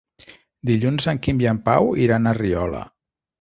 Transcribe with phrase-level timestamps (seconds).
[0.69, 2.83] Dilluns en Quim i en Pau iran a Riola.